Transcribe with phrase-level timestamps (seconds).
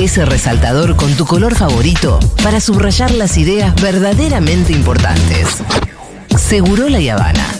[0.00, 5.58] ese resaltador con tu color favorito para subrayar las ideas verdaderamente importantes.
[6.36, 7.57] Seguro la Habana.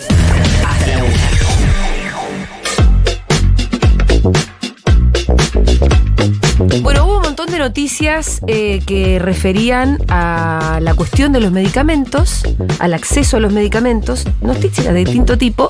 [7.59, 12.45] De noticias eh, que referían a la cuestión de los medicamentos,
[12.79, 15.69] al acceso a los medicamentos, noticias de distinto tipo,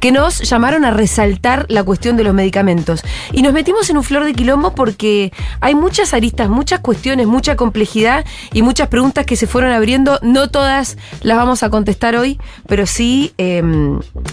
[0.00, 3.02] que nos llamaron a resaltar la cuestión de los medicamentos.
[3.32, 7.56] Y nos metimos en un flor de quilombo porque hay muchas aristas, muchas cuestiones, mucha
[7.56, 10.18] complejidad y muchas preguntas que se fueron abriendo.
[10.22, 13.62] No todas las vamos a contestar hoy, pero sí eh,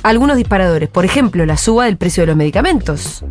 [0.03, 0.89] algunos disparadores.
[0.89, 3.23] Por ejemplo, la suba del precio de los medicamentos.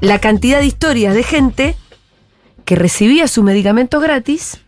[0.00, 1.76] La cantidad de historias de gente
[2.64, 4.58] que recibía sus medicamentos gratis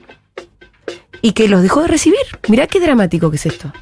[1.23, 2.21] y que los dejó de recibir.
[2.49, 3.73] Mirá qué dramático que es esto.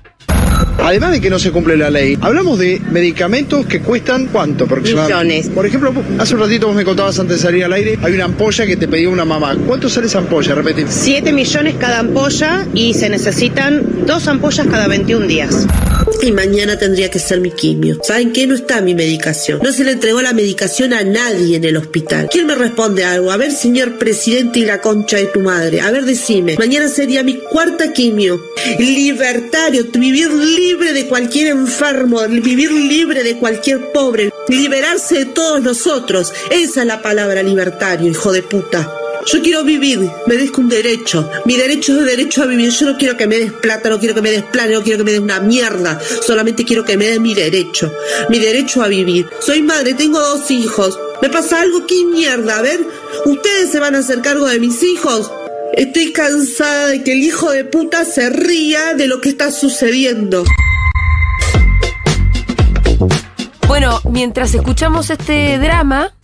[0.82, 5.24] Además de que no se cumple la ley, hablamos de medicamentos que cuestan cuánto aproximadamente.
[5.24, 5.48] Millones.
[5.48, 8.24] Por ejemplo, hace un ratito vos me contabas antes de salir al aire, hay una
[8.24, 9.56] ampolla que te pedía una mamá.
[9.66, 10.54] ¿Cuánto sale esa ampolla?
[10.54, 10.84] Repetí.
[10.86, 15.66] 7 millones cada ampolla y se necesitan dos ampollas cada 21 días.
[16.22, 17.98] Y mañana tendría que ser mi quimio.
[18.02, 18.46] ¿Saben qué?
[18.46, 19.60] No está mi medicación.
[19.62, 22.28] No se le entregó la medicación a nadie en el hospital.
[22.30, 23.30] ¿Quién me responde algo?
[23.30, 25.80] A ver, señor presidente y la concha de tu madre.
[25.80, 26.56] A ver, decime.
[26.58, 28.40] Mañana sería mi cuarta quimio.
[28.78, 36.32] Libertario, vivir libre de cualquier enfermo, vivir libre de cualquier pobre, liberarse de todos nosotros.
[36.50, 39.03] Esa es la palabra libertario, hijo de puta.
[39.26, 41.30] Yo quiero vivir, merezco un derecho.
[41.46, 42.70] Mi derecho es derecho a vivir.
[42.70, 44.98] Yo no quiero que me des plata, no quiero que me des plan, no quiero
[44.98, 45.98] que me des una mierda.
[46.22, 47.90] Solamente quiero que me des mi derecho.
[48.28, 49.26] Mi derecho a vivir.
[49.40, 50.98] Soy madre, tengo dos hijos.
[51.22, 51.86] ¿Me pasa algo?
[51.86, 52.58] ¿Qué mierda?
[52.58, 52.80] A ver,
[53.24, 55.30] ¿ustedes se van a hacer cargo de mis hijos?
[55.72, 60.44] Estoy cansada de que el hijo de puta se ría de lo que está sucediendo.
[63.66, 66.14] Bueno, mientras escuchamos este drama,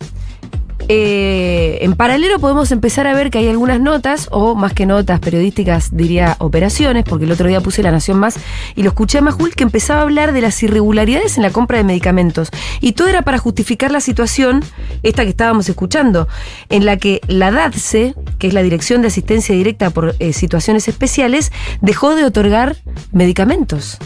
[0.93, 5.21] eh, en paralelo podemos empezar a ver que hay algunas notas, o más que notas
[5.21, 8.35] periodísticas, diría operaciones, porque el otro día puse La Nación Más
[8.75, 11.77] y lo escuché a Majul que empezaba a hablar de las irregularidades en la compra
[11.77, 12.49] de medicamentos.
[12.81, 14.65] Y todo era para justificar la situación,
[15.01, 16.27] esta que estábamos escuchando,
[16.67, 20.89] en la que la DATSE, que es la Dirección de Asistencia Directa por eh, Situaciones
[20.89, 22.75] Especiales, dejó de otorgar
[23.13, 23.97] medicamentos.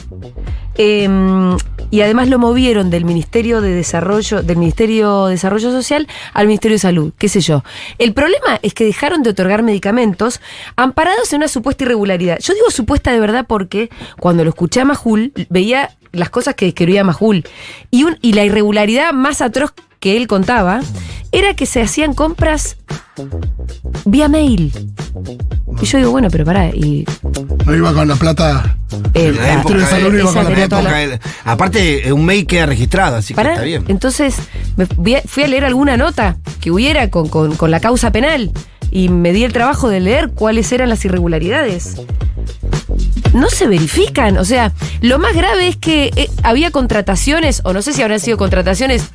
[0.77, 1.09] Eh,
[1.95, 6.75] y además lo movieron del Ministerio de Desarrollo, del Ministerio de Desarrollo Social al Ministerio
[6.75, 7.63] de Salud, qué sé yo.
[7.99, 10.41] El problema es que dejaron de otorgar medicamentos
[10.75, 12.39] amparados en una supuesta irregularidad.
[12.39, 13.89] Yo digo supuesta de verdad porque
[14.19, 17.45] cuando lo escuché a Majul veía las cosas que describía Majul.
[17.91, 19.71] Y, un, y la irregularidad más atroz
[20.05, 20.81] que él contaba
[21.31, 22.77] era que se hacían compras
[24.05, 24.71] vía mail.
[25.81, 27.05] Y yo digo, bueno, pero pará, y
[27.65, 28.77] No iba con la plata.
[29.15, 29.73] eh, En la época
[31.43, 33.83] aparte, un mail queda registrado, así que está bien.
[33.87, 34.35] Entonces,
[34.77, 38.11] me fui a, fui a leer alguna nota que hubiera con, con- con la causa
[38.11, 38.51] penal
[38.91, 41.95] y me di el trabajo de leer cuáles eran las irregularidades.
[43.35, 47.81] No se verifican, o sea, lo más grave es que eh, había contrataciones, o no
[47.81, 49.09] sé si habrán sido contrataciones,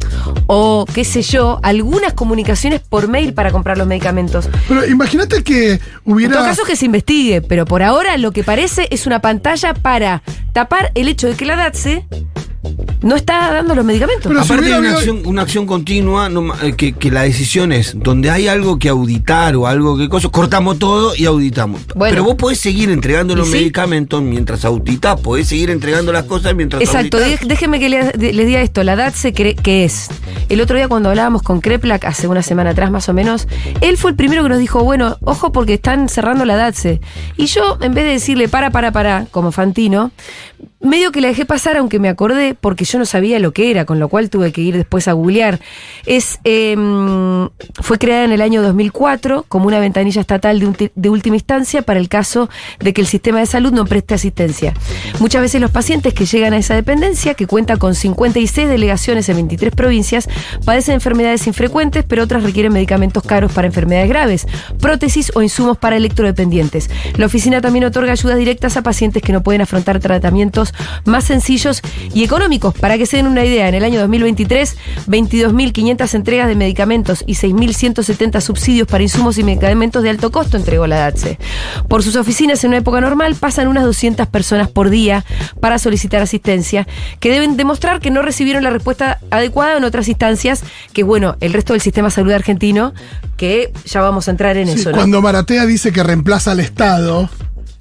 [0.47, 4.49] o qué sé yo, algunas comunicaciones por mail para comprar los medicamentos.
[4.69, 6.35] Pero imagínate que En todo hubiera.
[6.45, 10.23] caso que se investigue, pero por ahora lo que parece es una pantalla para
[10.53, 12.05] tapar el hecho de que la DATSE
[13.03, 14.27] no está dando los medicamentos.
[14.29, 17.95] Pero Aparte hay una acción, una acción continua, no eh, que, que la decisión es,
[17.99, 21.81] donde hay algo que auditar o algo que cosa, cortamos todo y auditamos.
[21.95, 22.13] Bueno.
[22.13, 23.55] Pero vos podés seguir entregando ¿Y los sí?
[23.55, 27.41] medicamentos mientras auditás, podés seguir entregando las cosas mientras Exacto, auditás.
[27.41, 28.83] dé- déjenme que le- de- les diga esto.
[28.85, 30.09] La DATSE cree que es.
[30.49, 33.49] El otro día cuando hablábamos con Kreplak, hace una semana atrás más o menos,
[33.81, 37.01] él fue el primero que nos dijo, bueno, ojo porque están cerrando la DATSE.
[37.37, 40.11] Y yo, en vez de decirle para, para, para, como Fantino,
[40.81, 43.85] medio que la dejé pasar, aunque me acordé, porque yo no sabía lo que era,
[43.85, 45.61] con lo cual tuve que ir después a googlear.
[46.07, 47.49] Es, em,
[47.81, 50.59] fue creada en el año 2004 como una ventanilla estatal
[50.95, 52.49] de, última instancia para el caso
[52.79, 54.73] de que el sistema de salud no preste asistencia.
[55.19, 59.37] Muchas veces los pacientes que llegan a esa dependencia, que cuenta con 56 delegaciones en
[59.37, 60.29] 23 provincias,
[60.65, 64.47] padecen enfermedades infrecuentes, pero otras requieren medicamentos caros para enfermedades graves,
[64.81, 66.89] prótesis o insumos para electrodependientes.
[67.17, 70.70] La oficina también otorga ayudas directas a pacientes que no pueden afrontar tratamientos
[71.05, 71.83] más sencillos
[72.15, 72.75] y económicos.
[72.75, 74.77] Para que se den una idea, en el año 2023,
[75.07, 80.87] 22.500 entregas de medicamentos y 6.170 subsidios para insumos y medicamentos de alto costo entregó
[80.87, 81.39] la DATSE.
[81.89, 85.25] Por sus oficinas en una época normal pasan unas 200 personas por día
[85.61, 86.87] para solicitar asistencia,
[87.19, 90.63] que deben demostrar que no recibieron la respuesta adecuada en otras instancias,
[90.93, 92.93] que bueno, el resto del sistema de salud argentino,
[93.37, 94.91] que ya vamos a entrar en Sí, eso.
[94.91, 94.97] ¿no?
[94.97, 97.29] Cuando Maratea dice que reemplaza al Estado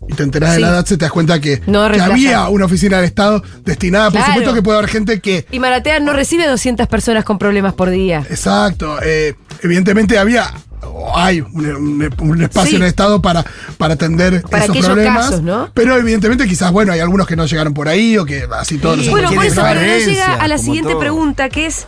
[0.07, 0.55] y te enterás Sí.
[0.55, 2.05] de la edad, se te das cuenta que, No que reemplaza.
[2.13, 4.05] había una oficina del Estado destinada.
[4.05, 4.27] Por Claro.
[4.33, 5.45] supuesto que puede haber gente que.
[5.51, 8.25] Y Maratea no recibe 200 personas con problemas por día.
[8.29, 8.97] Exacto.
[9.03, 10.51] eh, evidentemente había
[10.81, 12.75] o hay un, un- un espacio Sí.
[12.77, 13.45] en el Estado para,
[13.77, 15.25] para atender Para esos problemas.
[15.27, 15.69] casos, ¿no?
[15.73, 18.97] Pero evidentemente quizás, bueno, hay algunos que no llegaron por ahí o que así todos
[18.97, 19.03] Sí.
[19.05, 20.99] los Bueno, por eso, pero no llega a la siguiente todo.
[21.01, 21.85] pregunta, que es.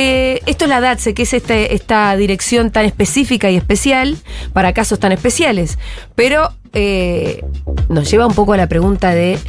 [0.00, 4.16] Eh, esto es la DATSE, que es este, esta dirección tan específica y especial
[4.52, 5.76] para casos tan especiales.
[6.14, 7.44] Pero eh,
[7.88, 9.40] nos lleva un poco a la pregunta de.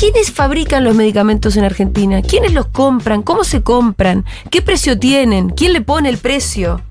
[0.00, 2.22] ¿Quiénes fabrican los medicamentos en Argentina?
[2.22, 3.22] ¿Quiénes los compran?
[3.22, 4.24] ¿Cómo se compran?
[4.50, 5.50] ¿Qué precio tienen?
[5.50, 6.82] ¿Quién le pone el precio?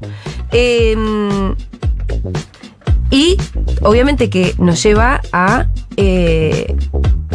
[0.54, 0.96] Eh,
[3.12, 3.38] y
[3.82, 5.68] obviamente que nos lleva a
[5.98, 6.76] eh,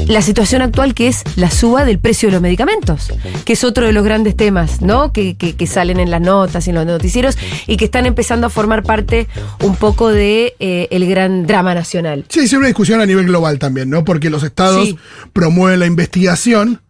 [0.06, 3.12] la situación actual que es la suba del precio de los medicamentos,
[3.44, 5.12] que es otro de los grandes temas, ¿no?
[5.12, 7.36] Que, que- que salen en las notas y en los noticieros
[7.66, 9.26] y que están empezando a formar parte
[9.62, 12.24] un poco de eh, el gran drama nacional.
[12.28, 14.04] Sí, es una discusión a nivel global también, ¿no?
[14.04, 14.98] Porque los estados Sí.
[15.32, 16.80] promueven la investigación.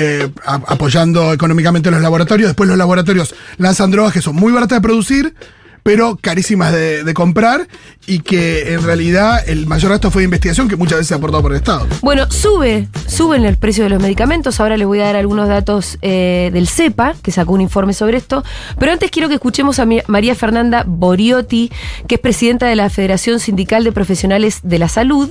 [0.00, 2.48] eh, a- apoyando económicamente a los laboratorios.
[2.50, 5.34] Después los laboratorios lanzan drogas que son muy baratas de producir,
[5.82, 7.66] pero carísimas de, comprar
[8.06, 11.16] y que en realidad el mayor gasto fue de investigación que muchas veces se ha
[11.16, 11.86] aportado por el Estado.
[12.02, 14.60] Bueno, sube, suben el precio de los medicamentos.
[14.60, 18.18] Ahora les voy a dar algunos datos eh, del CEPA, que sacó un informe sobre
[18.18, 18.44] esto.
[18.78, 21.72] Pero antes quiero que escuchemos a María Fernanda Boriotti,
[22.06, 25.30] que es presidenta de la Federación Sindical de Profesionales de la Salud.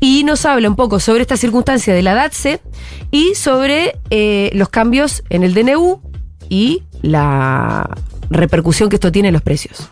[0.00, 2.60] Y nos habla un poco sobre esta circunstancia de la DATSE
[3.10, 6.00] y sobre eh, los cambios en el DNU
[6.48, 7.88] y la
[8.30, 9.90] repercusión que esto tiene en los precios.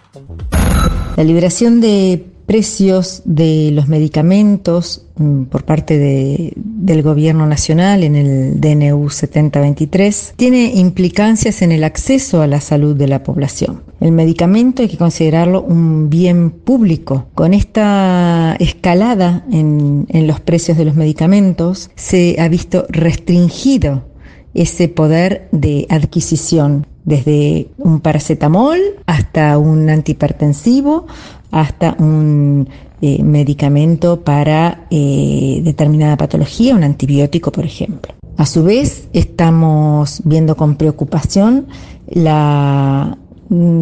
[1.17, 8.17] La liberación de precios de los medicamentos mm, por parte de- del gobierno nacional en
[8.17, 13.83] el DNU 7023 tiene implicancias en el acceso a la salud de la población.
[14.01, 17.29] El medicamento hay que considerarlo un bien público.
[17.35, 24.05] Con esta escalada en los precios de los medicamentos se ha visto restringido
[24.53, 31.07] ese poder de adquisición, desde un paracetamol hasta un antihipertensivo,
[31.51, 32.69] hasta un
[33.01, 38.15] eh, medicamento para eh, determinada patología, un antibiótico, por ejemplo.
[38.37, 41.67] A su vez, estamos viendo con preocupación
[42.09, 43.17] la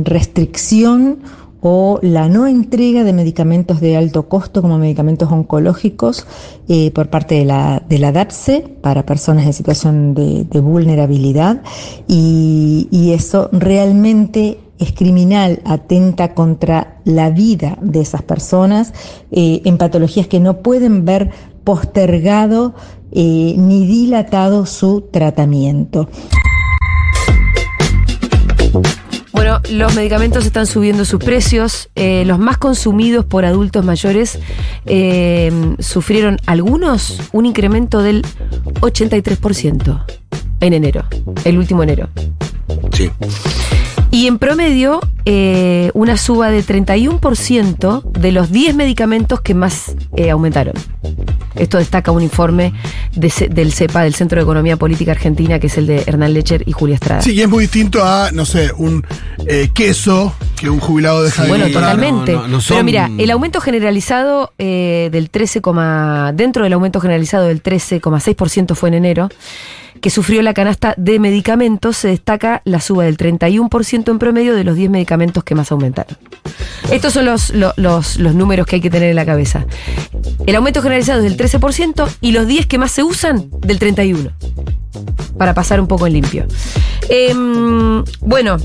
[0.04, 1.20] restricción
[1.62, 6.26] o la no entrega de medicamentos de alto costo como medicamentos oncológicos
[6.68, 11.62] eh, por parte de la, de la DAPSE para personas en situación de, vulnerabilidad
[12.08, 18.92] y, y eso realmente es criminal, atenta contra la vida de esas personas
[19.30, 21.30] eh, en patologías que no pueden ver
[21.64, 22.74] postergado
[23.12, 26.08] eh, ni dilatado su tratamiento.
[29.70, 31.88] Los medicamentos están subiendo sus precios.
[31.94, 34.38] eh, los más consumidos por adultos mayores
[34.86, 38.22] eh, sufrieron algunos un incremento del
[38.80, 40.04] 83%
[40.60, 41.04] en enero,
[41.44, 42.08] el último enero.
[42.92, 43.10] Sí.
[44.14, 50.30] Y en promedio, eh, una suba de 31% de los 10 medicamentos que más eh,
[50.30, 50.74] aumentaron.
[51.54, 52.74] Esto destaca un informe
[53.16, 56.62] de del CEPA, del Centro de Economía Política Argentina, que es el de Hernán Lecher
[56.66, 57.22] y Julia Estrada.
[57.22, 59.02] Sí, y es muy distinto a, no sé, un
[59.46, 61.84] eh, queso que un jubilado deja de Bueno, comprar.
[61.96, 62.32] totalmente.
[62.32, 67.00] no, no Pero son- mira, el aumento generalizado eh, del 13, coma- dentro del aumento
[67.00, 69.30] generalizado del 13,6% fue en enero,
[70.02, 74.64] que sufrió la canasta de medicamentos, se destaca la suba del 31% en promedio de
[74.64, 76.18] los 10 medicamentos que más aumentaron.
[76.90, 79.64] Estos son los, lo- los, los números que hay que tener en la cabeza.
[80.44, 84.32] El aumento generalizado es del 13% y los 10 que más se usan del 31%.
[85.38, 86.46] Para pasar un poco en limpio.
[87.08, 88.56] Em, bueno,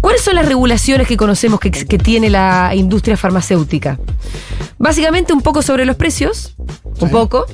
[0.00, 3.98] ¿Cuáles son las regulaciones que conocemos que, que tiene la industria farmacéutica?
[4.78, 6.54] Básicamente un poco sobre los precios,
[7.00, 7.46] un poco.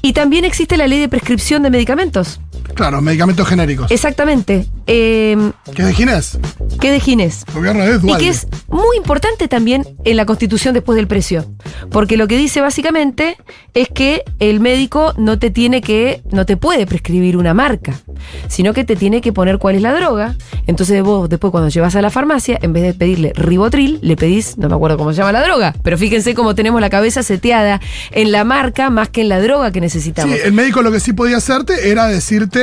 [0.00, 2.40] Y también existe la ley de prescripción de medicamentos.
[2.74, 3.90] Claro, medicamentos genéricos.
[3.90, 4.66] Exactamente.
[4.86, 5.36] Eh,
[5.74, 6.38] ¿Qué es de Ginés?
[6.80, 7.44] ¿Qué de Ginés?
[7.54, 11.44] Gobierno es Y que es muy importante también en la constitución después del precio.
[11.90, 13.36] Porque lo que dice básicamente
[13.74, 17.94] es que el médico no te tiene que, no te puede prescribir una marca,
[18.48, 20.34] sino que te tiene que poner cuál es la droga.
[20.66, 24.58] Entonces vos después cuando llevas a la farmacia, en vez de pedirle ribotril, le pedís,
[24.58, 27.80] no me acuerdo cómo se llama la droga, pero fíjense cómo tenemos la cabeza seteada
[28.10, 30.36] en la marca más que en la droga que Sí, necesitamos.
[30.44, 32.53] el médico lo que sí podía hacerte era decirte,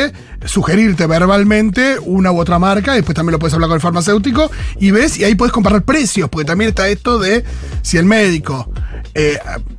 [0.45, 4.91] sugerirte verbalmente una u otra marca, después también lo puedes hablar con el farmacéutico, y
[4.91, 7.43] ves, y ahí puedes comparar precios, porque también está esto de
[7.81, 8.71] si el médico,
[9.13, 9.37] eh,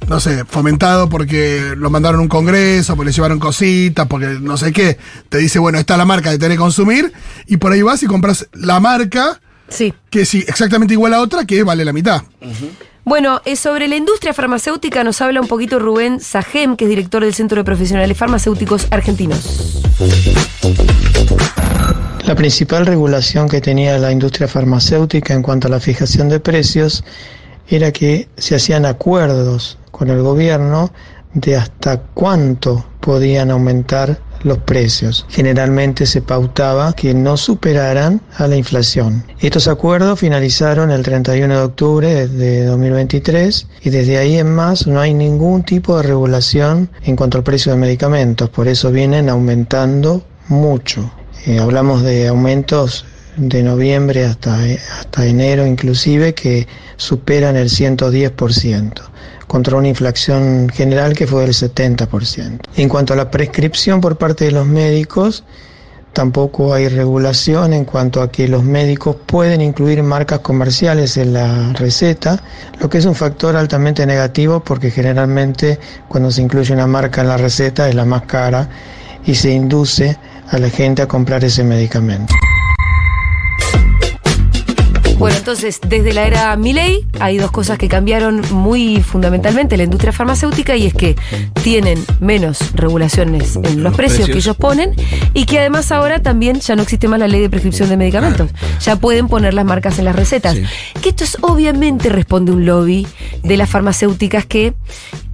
[0.08, 4.56] no sé, fomentado porque lo mandaron a un congreso, porque le llevaron cositas, porque no
[4.56, 7.12] sé qué, te dice, bueno, esta es la marca que tenés que consumir,
[7.46, 9.94] y por ahí vas y compras la marca Sí.
[10.10, 12.22] que es exactamente igual a otra, que vale la mitad.
[13.04, 17.24] Bueno, eh, sobre la industria farmacéutica nos habla un poquito Rubén Sajem, que es director
[17.24, 19.82] del Centro de Profesionales Farmacéuticos Argentinos.
[22.24, 26.38] La La principal regulación que tenía la industria farmacéutica en cuanto a la fijación de
[26.38, 27.02] precios
[27.68, 30.92] era que se hacían acuerdos con el gobierno
[31.34, 35.26] de hasta cuánto podían aumentar los precios.
[35.28, 39.24] Generalmente se pautaba que no superaran a la inflación.
[39.40, 45.00] Estos acuerdos finalizaron el 31 de octubre de 2023 y desde ahí en más no
[45.00, 50.22] hay ningún tipo de regulación en cuanto al precio de medicamentos, por eso vienen aumentando
[50.48, 51.10] mucho.
[51.46, 53.04] Eh, hablamos de aumentos
[53.36, 54.58] de noviembre hasta,
[54.98, 58.92] hasta enero inclusive que superan el 110%
[59.46, 62.60] contra una inflación general que fue del 70%.
[62.76, 65.44] En cuanto a la prescripción por parte de los médicos,
[66.12, 71.72] tampoco hay regulación en cuanto a que los médicos pueden incluir marcas comerciales en la
[71.74, 72.42] receta,
[72.80, 77.28] lo que es un factor altamente negativo porque generalmente cuando se incluye una marca en
[77.28, 78.68] la receta es la más cara
[79.26, 80.16] y se induce
[80.48, 82.34] a la gente a comprar ese medicamento.
[85.22, 90.12] Bueno, entonces, desde la era Milley hay dos cosas que cambiaron muy fundamentalmente la industria
[90.12, 91.14] farmacéutica y es que
[91.62, 94.96] tienen menos regulaciones en los, precios, que ellos ponen
[95.32, 98.50] y que además ahora también ya no existe más la ley de prescripción de medicamentos.
[98.80, 100.58] Ya pueden poner las marcas en las recetas.
[101.00, 103.06] Que esto es obviamente responde un lobby
[103.44, 104.74] de las farmacéuticas que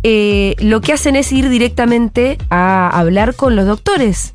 [0.03, 4.35] eh, lo que hacen es ir directamente a hablar con los doctores.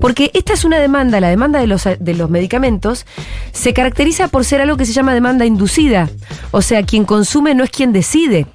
[0.00, 3.06] Porque esta es una demanda, la demanda de los, de los medicamentos
[3.52, 6.10] se caracteriza por ser algo que se llama demanda inducida.
[6.50, 8.46] O sea, quien consume no es quien decide.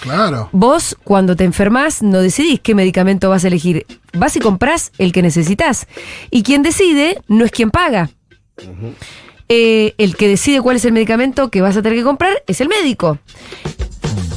[0.00, 0.48] Claro.
[0.52, 3.86] Vos, cuando te enfermas, no decidís qué medicamento vas a elegir.
[4.12, 5.86] Vas y comprás el que necesitas.
[6.30, 8.10] Y quien decide no es quien paga.
[9.48, 12.60] Eh, el que decide cuál es el medicamento que vas a tener que comprar es
[12.60, 13.18] el médico.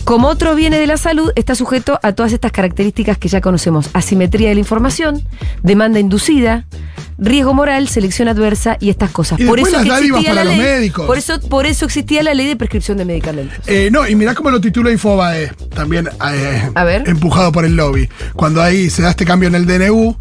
[0.10, 3.92] Como otro viene de la salud, está sujeto a todas estas características que ya conocemos.
[3.94, 5.22] Asimetría de la información,
[5.62, 6.66] demanda inducida,
[7.20, 9.40] riesgo moral, selección adversa y estas cosas.
[9.40, 10.62] Y por eso las dádivas para la los ley.
[10.64, 11.06] médicos.
[11.06, 13.60] Por eso, por eso existía la ley de prescripción de medicamentos.
[13.68, 17.08] Eh, no, y mirá cómo lo titula Infobae, también eh, A ver.
[17.08, 18.10] empujado por el lobby.
[18.34, 20.18] Cuando ahí se da este cambio en el DNU,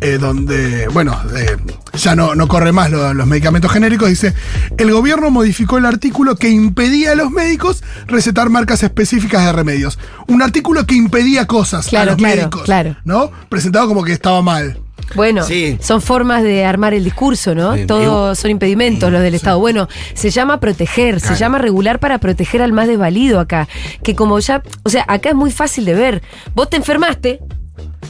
[0.00, 1.56] eh, donde, bueno, eh,
[1.94, 4.34] ya no, no corre más lo- los medicamentos genéricos, dice,
[4.78, 9.98] el gobierno modificó el artículo que impedía a los médicos recetar marcas específicas de remedios.
[10.28, 12.96] Un artículo que impedía cosas a los claro, médicos, claro.
[13.04, 13.30] ¿no?
[13.48, 14.78] Presentado como que estaba mal.
[15.16, 15.76] Bueno, Sí.
[15.80, 17.74] son formas de armar el discurso, ¿no?
[17.86, 19.58] Todos son impedimentos los del Estado.
[19.58, 23.66] Bueno, se llama proteger, se llama regular para proteger al más desvalido acá.
[24.04, 26.22] Que como ya, o sea, acá es muy fácil de ver.
[26.54, 27.40] Vos te enfermaste,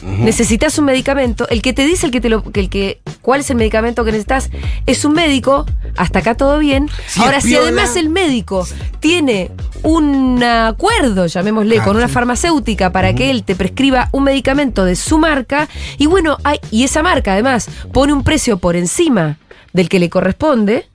[0.03, 3.41] necesitas un medicamento, el que te dice el que te lo, que el que, cuál
[3.41, 4.49] es el medicamento que necesitas,
[4.85, 5.65] es un médico,
[5.97, 6.89] hasta acá todo bien.
[7.17, 8.67] Ahora, si además el médico
[8.99, 9.51] tiene
[9.83, 12.13] un acuerdo, llamémosle, Ah, con una sí.
[12.13, 16.83] farmacéutica para que él te prescriba un medicamento de su marca, y bueno, hay, y
[16.83, 19.37] esa marca además pone un precio por encima
[19.73, 20.90] del que le corresponde,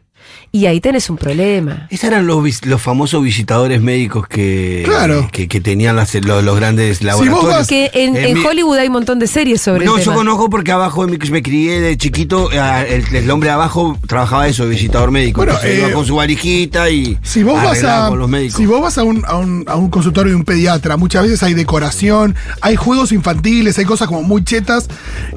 [0.57, 1.87] y ahí tenés un problema.
[1.91, 5.29] Esos eran los, los famosos visitadores médicos que, Claro.
[5.33, 7.47] que, que tenían las- los, los grandes laboratorios.
[7.47, 9.99] vas- Que en, En en mi- Hollywood hay un montón de series sobre No, el
[10.05, 10.17] yo tema.
[10.17, 14.47] conozco porque abajo de mi, me crié de chiquito, el, el hombre de abajo trabajaba
[14.49, 15.45] eso, visitador médico.
[15.45, 18.57] Bueno, iba eh, con su varijita y Si vos vas a, con los médicos.
[18.57, 21.43] si vos vas a un, a, un, a un consultorio de un pediatra, muchas veces
[21.43, 24.89] hay decoración, hay juegos infantiles, hay cosas como muy chetas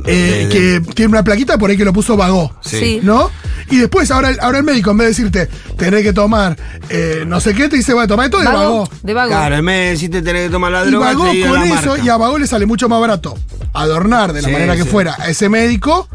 [0.05, 0.49] eh, De-
[0.85, 2.53] que tienen una plaquita por ahí que lo puso Vagó.
[2.61, 2.99] Sí.
[3.03, 3.29] ¿No?
[3.71, 5.47] Y después, ahora, el- ahora el médico, en vez de decirte,
[5.77, 6.55] tenés que tomar
[6.89, 8.89] eh, no sé qué, te dice, bueno, toma esto de Vago, Vagó.
[9.03, 9.29] de vago.
[9.29, 11.65] Claro, en vez de decirte tenés que tomar la Y droga, Vagó te con la
[11.65, 12.03] eso, marca.
[12.05, 13.37] y a Vagó le sale mucho más barato
[13.73, 14.89] adornar de la Sí, manera que sí.
[14.89, 16.07] fuera a ese médico.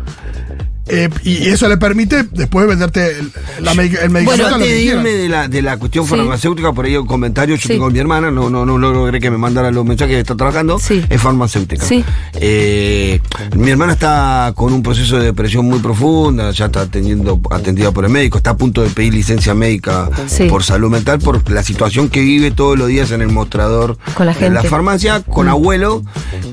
[0.89, 4.75] Eh, y eso le permite después venderte el, la medic- el medicamento Bueno, antes que
[4.75, 6.11] de irme de la, de la cuestión Sí.
[6.11, 7.69] farmacéutica, por ahí un comentario, yo Sí.
[7.69, 10.37] tengo a mi hermana, no, no, no logré que me mandara los mensajes que está
[10.37, 11.03] trabajando, Sí.
[11.09, 11.85] es farmacéutica.
[11.87, 12.05] Sí.
[12.35, 13.21] Eh,
[13.57, 18.05] mi hermana está con un proceso de depresión muy profunda, ya está atendiendo, atendida por
[18.05, 20.45] el médico, está a punto de pedir licencia médica Sí.
[20.49, 24.27] por salud mental, por la situación que vive todos los días en el mostrador Con
[24.27, 25.51] la de la farmacia, con Mm.
[25.51, 26.03] abuelo,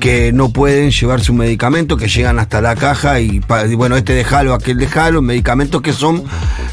[0.00, 4.21] que no pueden llevar su medicamento, que llegan hasta la caja y, y bueno, este
[4.22, 6.22] dejalo, aquel dejalo, medicamentos que son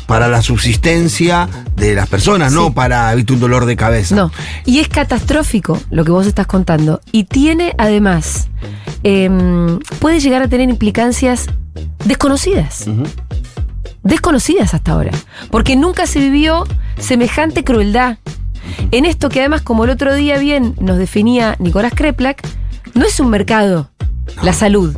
[0.06, 4.16] para la subsistencia de las personas, no para evitar un dolor de cabeza.
[4.16, 4.32] No,
[4.66, 7.02] y es catastrófico lo que vos estás contando.
[7.12, 8.50] Y tiene además,
[9.02, 11.48] em, puede llegar a tener implicancias
[12.06, 12.86] desconocidas.
[14.04, 15.12] Desconocidas hasta ahora.
[15.50, 16.68] Porque nunca se vivió
[17.00, 18.20] semejante crueldad.
[18.92, 22.48] En esto que además, como el otro día bien nos definía Nicolás Kreplak,
[22.94, 23.90] no es un mercado.
[24.44, 24.96] La salud.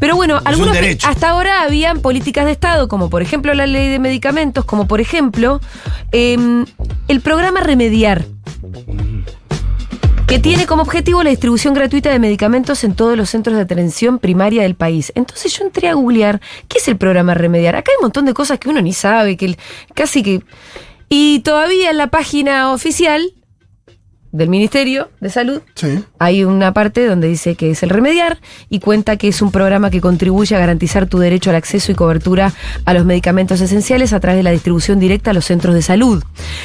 [0.00, 3.98] Pero bueno, algunos hasta ahora habían políticas de Estado, como por ejemplo la ley de
[3.98, 5.60] medicamentos, como por ejemplo
[6.12, 6.64] em,
[7.08, 8.24] el programa Remediar.
[10.26, 14.18] que tiene como objetivo la distribución gratuita de medicamentos en todos los centros de atención
[14.18, 15.12] primaria del país.
[15.14, 17.76] Entonces yo entré a googlear, ¿qué es el programa Remediar?
[17.76, 19.58] Acá hay un montón de cosas que uno ni sabe, que el-
[19.94, 20.42] casi que...
[21.10, 23.32] Y todavía en la página oficial
[24.34, 26.04] del Ministerio de Salud Sí.
[26.18, 28.38] hay una parte donde dice que es el remediar
[28.68, 31.94] y cuenta que es un programa que contribuye a garantizar tu derecho al acceso y
[31.94, 32.52] cobertura
[32.84, 36.24] a los medicamentos esenciales a través de la distribución directa a los centros de salud.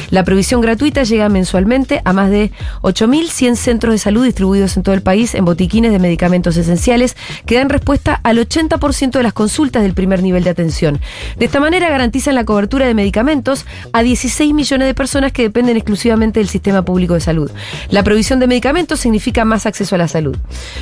[0.09, 4.95] La provisión gratuita llega mensualmente a más de 8.100 centros de salud distribuidos en todo
[4.95, 9.83] el país en botiquines de medicamentos esenciales que dan respuesta al 80% de las consultas
[9.83, 10.99] del primer nivel de atención.
[11.38, 15.77] De esta manera garantizan la cobertura de medicamentos a 16 millones de personas que dependen
[15.77, 17.51] exclusivamente del sistema público de salud.
[17.89, 20.37] La provisión de medicamentos significa más acceso a la salud.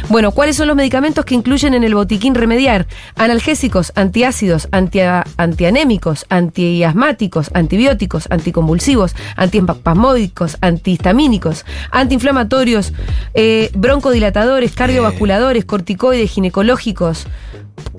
[0.09, 2.87] Bueno, ¿cuáles son los medicamentos que incluyen en el botiquín remediar?
[3.15, 12.93] Analgésicos, antiácidos, antia- antianémicos, antiasmáticos, antibióticos, anticonvulsivos, antiespasmódicos, antihistamínicos, antiinflamatorios,
[13.33, 17.27] eh, broncodilatadores, cardiovasculadores, corticoides, ginecológicos.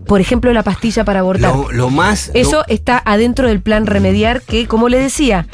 [0.07, 1.55] Por ejemplo, la pastilla para abortar.
[1.55, 2.31] Lo, lo más.
[2.35, 5.47] Eso lo- está adentro del plan Remediar que, como le decía,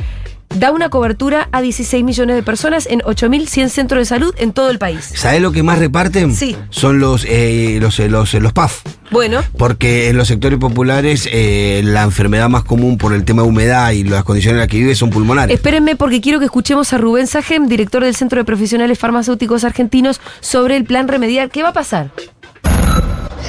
[0.55, 4.71] da una cobertura a 16 millones de personas en 8.100 centros de salud en todo
[4.71, 5.13] el país.
[5.15, 6.35] ¿Sabés lo que más reparten?
[6.35, 6.57] Sí.
[6.71, 8.83] Son los, eh, los, eh, los, eh, los PAF.
[9.11, 13.49] Bueno, Porque en los sectores populares eh, la enfermedad más común por el tema de
[13.49, 15.55] humedad y las condiciones en las que vive son pulmonares.
[15.55, 20.21] espérenme porque quiero que escuchemos a Rubén Sajem, director del Centro de Profesionales Farmacéuticos Argentinos,
[20.41, 21.51] sobre el plan Remediar.
[21.51, 22.11] ¿Qué va a pasar?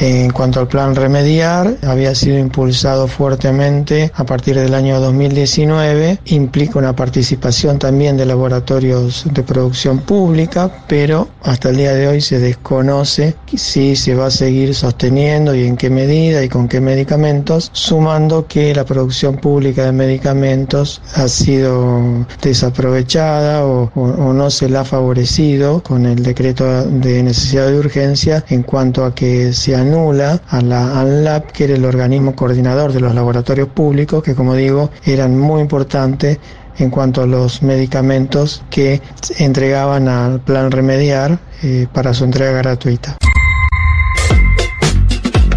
[0.02, 6.20] En cuanto al plan Remediar, había sido impulsado fuertemente a partir del año 2019.
[6.26, 12.20] Implica una participación también de laboratorios de producción pública, pero hasta el día de hoy
[12.20, 16.82] se desconoce si se va a seguir sosteniendo y en qué medida y con qué
[16.82, 24.82] medicamentos, sumando que la producción pública de medicamentos ha sido desaprovechada o, no se la
[24.82, 30.42] ha favorecido con el decreto de necesidad de urgencia en cuanto a que se anula
[30.50, 34.90] a la ANLAB, que era el organismo coordinador de los laboratorios públicos, que como digo,
[35.06, 36.40] eran muy importantes
[36.78, 39.02] en cuanto a los medicamentos que
[39.38, 43.18] entregaban al plan Remediar eh, para su entrega gratuita.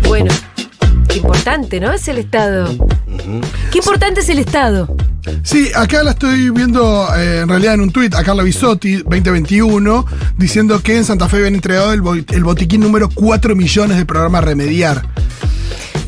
[0.07, 0.31] Bueno,
[1.21, 1.93] qué importante, ¿no?
[1.93, 2.69] Es el Estado.
[3.73, 4.95] Qué importante es el Estado.
[5.43, 10.07] Sí, acá la estoy viendo eh, en realidad en un tuit a Carla Bisotti, 2021,
[10.37, 14.07] diciendo que en Santa Fe habían entregado el, bo- el botiquín número 4 millones de
[14.07, 15.03] programa Remediar.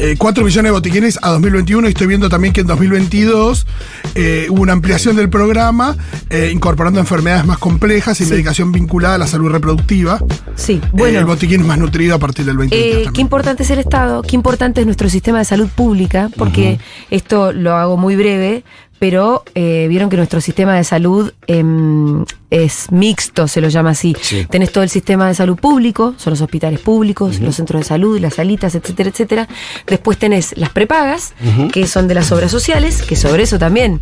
[0.02, 3.66] Eh, 4 millones de botiquines a 2021 y estoy viendo también que en 2022
[4.14, 5.94] eh, hubo una ampliación del programa
[6.30, 8.30] eh, incorporando enfermedades más complejas y Sí.
[8.30, 10.18] medicación vinculada a la salud reproductiva.
[10.54, 11.18] Sí, Eh, bueno.
[11.18, 14.22] el botiquín es más nutrido a partir del 2022 Eh, qué importante es el Estado,
[14.22, 16.78] qué importante es nuestro sistema de salud pública, porque
[17.10, 18.64] esto lo hago muy breve,
[18.98, 24.16] pero eh, vieron que nuestro sistema de salud em, es mixto, se lo llama así.
[24.20, 24.46] Sí.
[24.50, 28.18] Tenés todo el sistema de salud público, son los hospitales públicos, los centros de salud,
[28.18, 29.48] las salitas, etcétera, etcétera.
[29.86, 31.32] Después tenés las prepagas,
[31.72, 34.00] que son de las obras sociales, que sobre eso también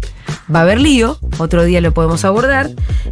[0.54, 2.70] va a haber lío, otro día lo podemos abordar.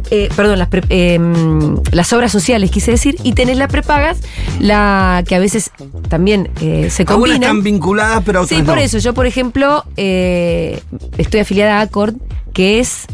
[0.09, 4.17] Eh, perdón, las, pre- em, las obras sociales, quise decir, y tenés las prepagas,
[4.59, 5.71] la que a veces
[6.09, 7.43] también eh, se Algunas combinan.
[7.43, 8.81] están vinculadas, pero otras Sí, por no.
[8.81, 8.97] eso.
[8.97, 10.81] Yo, por ejemplo, eh,
[11.17, 12.15] estoy afiliada a Accord,
[12.53, 13.05] que es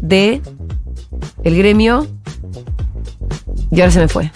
[0.00, 0.40] de
[1.44, 2.06] el gremio.
[3.70, 4.30] Y ahora se me fue.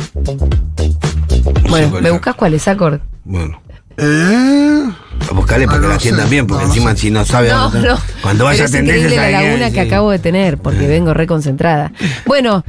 [1.69, 3.01] Bueno, ¿me buscas cuál es Accord?
[3.25, 3.61] Bueno.
[3.97, 4.89] Eh,
[5.35, 6.97] Buscale para Ah, que no la atiendan sé, bien, porque no, no encima sé.
[6.99, 7.99] si no sabe No, dónde- no.
[8.23, 9.87] Cuando vaya Pero a es atender increíble la que- laguna que sí.
[9.89, 11.93] acabo de tener, porque vengo reconcentrada.
[12.27, 12.65] Bueno,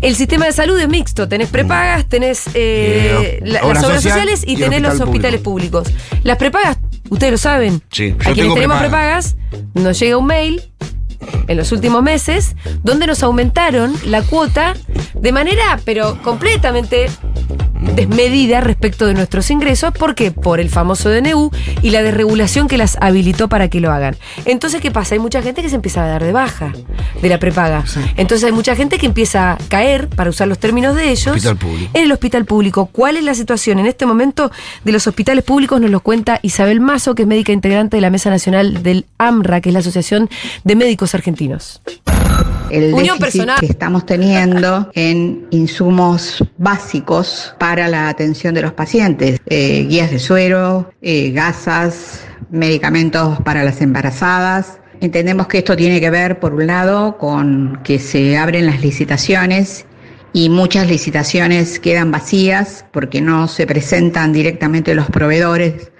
[0.00, 1.28] el sistema de salud es mixto.
[1.28, 5.08] Tenés prepagas, tenés eh, Eh, la- las obras social sociales y, y tenés los hospital
[5.08, 5.88] hospitales públicos.
[6.24, 7.80] Las prepagas, ustedes lo saben.
[7.90, 8.80] Sí, a quienes tenemos prepaga.
[8.80, 9.36] prepagas,
[9.74, 10.62] nos llega un mail
[11.48, 14.74] en los últimos meses donde nos aumentaron la cuota
[15.14, 17.06] de manera, pero completamente
[17.94, 19.92] desmedida respecto de nuestros ingresos.
[19.92, 20.30] ¿Por qué?
[20.30, 21.50] Por el famoso DNU
[21.82, 24.16] y la desregulación que las habilitó para que lo hagan.
[24.44, 25.14] Entonces, ¿qué pasa?
[25.14, 26.72] Hay mucha gente que se empieza a dar de baja
[27.22, 27.84] de la prepaga.
[28.16, 31.56] Entonces hay mucha gente que empieza a caer, para usar los términos de ellos, Hospital
[31.56, 31.90] público.
[31.94, 32.86] en el hospital público.
[32.86, 34.50] ¿Cuál es la situación en este momento
[34.84, 35.80] de los hospitales públicos?
[35.80, 39.60] Nos lo cuenta Isabel Mazo, que es médica integrante de la Mesa Nacional del AMRA,
[39.60, 40.28] que es la Asociación
[40.64, 41.80] de Médicos Argentinos.
[42.70, 43.60] El Unión déficit personal.
[43.60, 50.18] que estamos teniendo en insumos básicos para la atención de los pacientes, eh, guías de
[50.18, 54.78] suero, eh, gasas, medicamentos para las embarazadas.
[55.00, 59.86] Entendemos que esto tiene que ver, por un lado, con que se abren las licitaciones
[60.32, 65.90] y muchas licitaciones quedan vacías porque no se presentan directamente los proveedores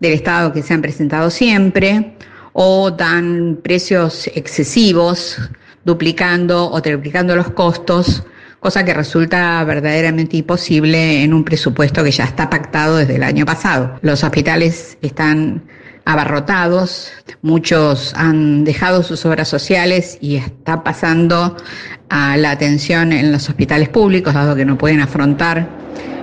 [0.00, 2.14] del Estado que se han presentado siempre
[2.52, 5.38] o dan precios excesivos,
[5.84, 8.24] duplicando o triplicando los costos
[8.60, 13.46] cosa que resulta verdaderamente imposible en un presupuesto que ya está pactado desde el año
[13.46, 13.98] pasado.
[14.02, 15.62] Los hospitales están
[16.04, 17.10] abarrotados,
[17.42, 21.56] muchos han dejado sus obras sociales y está pasando
[22.08, 25.68] a la atención en los hospitales públicos, dado que no pueden afrontar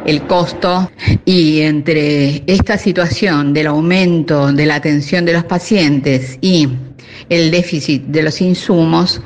[0.05, 0.91] el costo
[1.23, 6.69] y entre esta situación del aumento de la atención de los pacientes y
[7.29, 9.21] el déficit de los insumos,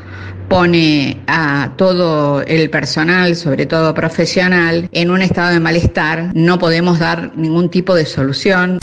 [0.50, 6.32] pone a todo el personal, sobre todo profesional, en un estado de malestar.
[6.34, 8.80] No podemos dar ningún tipo de solución.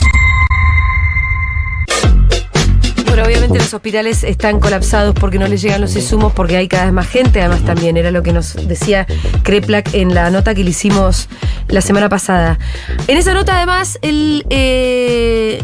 [3.05, 6.85] Bueno, obviamente los hospitales están colapsados porque no les llegan los insumos, porque hay cada
[6.85, 9.05] vez más gente, además también era lo que nos decía
[9.43, 11.27] Kreplak en la nota que le hicimos
[11.67, 12.59] la semana pasada.
[13.07, 15.63] En esa nota además él eh,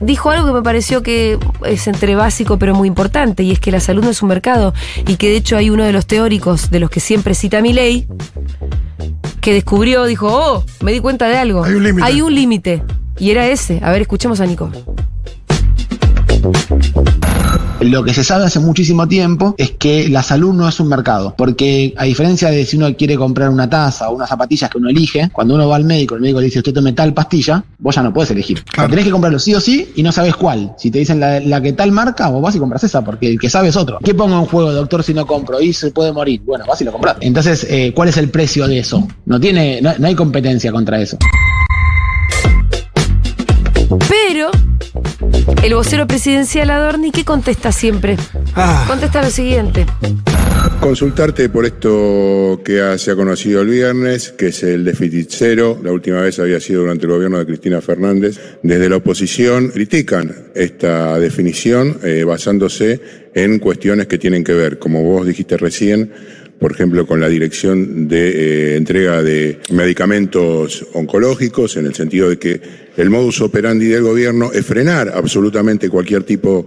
[0.00, 3.70] dijo algo que me pareció que es entre básico pero muy importante, y es que
[3.70, 4.74] la salud no es un mercado,
[5.06, 7.72] y que de hecho hay uno de los teóricos de los que siempre cita mi
[7.72, 8.06] ley,
[9.40, 11.64] que descubrió, dijo, oh, me di cuenta de algo.
[11.64, 12.06] Hay un límite.
[12.06, 12.82] Hay un límite.
[13.18, 13.80] Y era ese.
[13.82, 14.70] A ver, escuchemos a Nico.
[17.80, 21.34] Lo que se sabe hace muchísimo tiempo es que la salud no es un mercado,
[21.36, 24.90] porque a diferencia de si uno quiere comprar una taza o unas zapatillas que uno
[24.90, 27.94] elige, cuando uno va al médico, el médico le dice usted tome tal pastilla, vos
[27.94, 28.62] ya no puedes elegir.
[28.74, 30.74] Tenés que comprarlo sí o sí y no sabes cuál.
[30.76, 33.40] Si te dicen la, la que tal marca, vos vas y compras esa, porque el
[33.40, 33.98] que sabe es otro.
[34.04, 35.58] ¿Qué pongo en juego, doctor, si no compro?
[35.58, 36.42] Y se puede morir.
[36.44, 37.16] Bueno, vas y lo compras.
[37.20, 39.08] Entonces, eh, ¿cuál es el precio de eso?
[39.24, 41.16] No tiene, no, no hay competencia contra eso.
[44.08, 44.50] Pero
[45.62, 48.16] el vocero presidencial Adorni, ¿qué contesta siempre?
[48.54, 48.84] Ah.
[48.86, 49.86] Contesta lo siguiente.
[50.80, 55.78] Consultarte por esto que ha- se ha conocido el viernes, que es el déficit cero.
[55.82, 58.38] La última vez había sido durante el gobierno de Cristina Fernández.
[58.62, 63.00] Desde la oposición critican esta definición eh, basándose
[63.34, 66.12] en cuestiones que tienen que ver, como vos dijiste recién,
[66.60, 72.38] por ejemplo, con la dirección de eh, entrega de medicamentos oncológicos, en el sentido de
[72.38, 72.60] que
[72.98, 76.66] el modus operandi del gobierno es frenar absolutamente cualquier tipo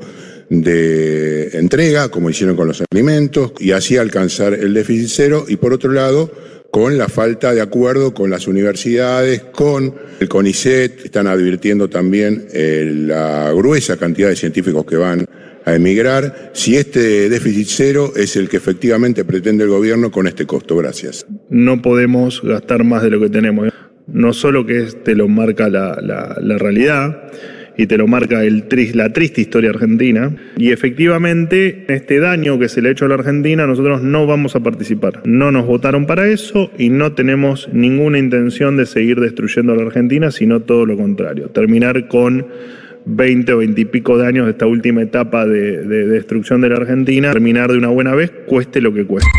[0.50, 5.74] de entrega, como hicieron con los alimentos, y así alcanzar el déficit cero, y por
[5.74, 6.32] otro lado,
[6.72, 12.92] con la falta de acuerdo con las universidades, con el CONICET, están advirtiendo también eh,
[12.96, 15.24] la gruesa cantidad de científicos que van
[15.66, 20.46] a emigrar, si este déficit cero es el que efectivamente pretende el gobierno con este
[20.46, 20.76] costo.
[20.78, 21.26] Gracias.
[21.50, 23.70] no podemos gastar más de lo que tenemos.
[24.08, 27.32] No solo que te lo marca la, la- realidad
[27.78, 32.82] y te lo marca el, la triste historia argentina, y efectivamente este daño que se
[32.82, 35.22] le ha hecho a la Argentina nosotros no vamos a participar.
[35.26, 39.84] No nos votaron para eso y no tenemos ninguna intención de seguir destruyendo a la
[39.84, 42.46] Argentina, sino todo lo contrario, terminar con
[43.06, 46.70] 20 o 20 y pico de años de esta última etapa de, de destrucción de
[46.70, 49.30] la Argentina, terminar de una buena vez, cueste lo que cueste.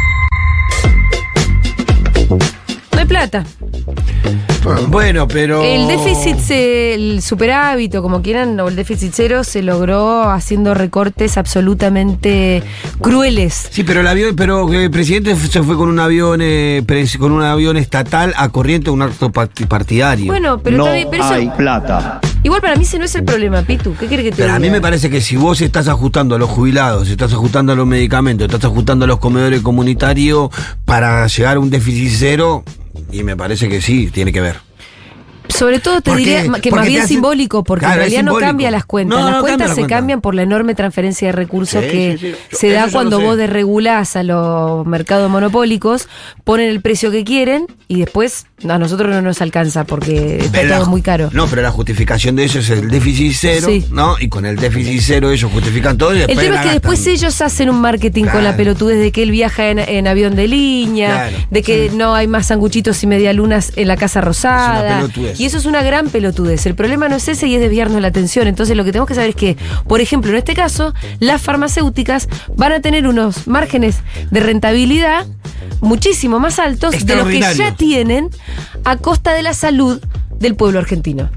[2.92, 3.44] No hay plata.
[4.88, 5.62] Bueno, pero.
[5.62, 10.72] El déficit, se- el superávit, o como quieran, o el déficit cero, se logró haciendo
[10.72, 12.62] recortes absolutamente
[13.00, 13.68] crueles.
[13.70, 16.82] Sí, pero el avión, pero el presidente se fue con un avión, eh,
[17.18, 20.26] con un avión estatal a corriente un acto parti- partidario.
[20.26, 22.20] Bueno, pero pero eso- plata.
[22.44, 23.96] Igual para mí ese no es el problema, Pitu.
[23.96, 26.38] ¿Qué quiere que te Pero a mí me parece que si vos estás ajustando a
[26.38, 30.50] los jubilados, estás ajustando a los medicamentos, estás ajustando a los comedores comunitarios
[30.84, 32.62] para llegar a un déficit cero,
[33.10, 34.56] y me parece que sí, tiene que ver.
[35.48, 36.24] Sobre todo te ¿Por qué?
[36.24, 38.84] diría que Porque más bien hace- simbólico, porque Claro, en es realidad no cambia las
[38.86, 39.18] cuentas.
[39.18, 39.96] No, las no cuentas cambia la se cuenta.
[39.96, 42.56] cambian por la enorme transferencia de recursos Sí, que sí, sí.
[42.56, 46.08] se da Eso cuando vos desregulás a los mercados monopólicos,
[46.44, 50.76] ponen el precio que quieren y después a nosotros no nos alcanza porque está Pero
[50.78, 51.28] todo muy caro.
[51.32, 53.68] No, pero la justificación de eso es el déficit cero.
[53.90, 54.16] ¿no?
[54.18, 57.40] Y con el déficit cero ellos justifican todo y El tema es que después ellos
[57.42, 61.28] hacen un marketing con la pelotudez de que él viaja en, en avión de línea,
[61.28, 64.96] Claro, de que no hay más sanguchitos y medialunas en la Casa Rosada.
[65.00, 65.33] pelotudez.
[65.38, 66.66] Y eso es una gran pelotudez.
[66.66, 68.46] El problema no es ese y es desviarnos la atención.
[68.46, 69.56] Entonces lo que tenemos que saber es que,
[69.88, 73.98] por ejemplo, en este caso, las farmacéuticas van a tener unos márgenes
[74.30, 75.26] de rentabilidad
[75.80, 78.30] muchísimo más altos de los que ya tienen
[78.84, 80.00] a costa de la salud
[80.38, 81.30] del pueblo argentino.